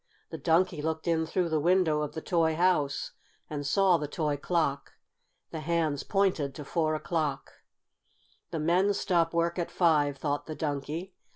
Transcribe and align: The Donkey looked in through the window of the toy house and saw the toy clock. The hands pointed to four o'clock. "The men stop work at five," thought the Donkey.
The 0.31 0.39
Donkey 0.39 0.81
looked 0.81 1.07
in 1.07 1.27
through 1.27 1.49
the 1.49 1.59
window 1.59 2.01
of 2.01 2.13
the 2.15 2.23
toy 2.23 2.55
house 2.55 3.11
and 3.51 3.67
saw 3.67 3.97
the 3.97 4.07
toy 4.07 4.35
clock. 4.35 4.93
The 5.51 5.59
hands 5.59 6.01
pointed 6.01 6.55
to 6.55 6.65
four 6.65 6.95
o'clock. 6.95 7.53
"The 8.49 8.57
men 8.59 8.95
stop 8.95 9.31
work 9.31 9.59
at 9.59 9.69
five," 9.69 10.17
thought 10.17 10.47
the 10.47 10.55
Donkey. 10.55 11.13